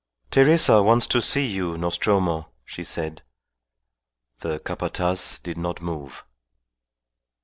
[0.31, 3.21] "Teresa wants to see you, Nostromo," she said.
[4.39, 6.25] The Capataz did not move.